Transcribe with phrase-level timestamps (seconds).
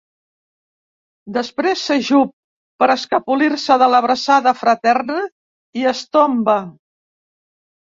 [1.35, 2.31] Després s'ajup
[2.83, 5.21] per escapolir-se de l'abraçada fraterna
[5.83, 6.59] i es tomba.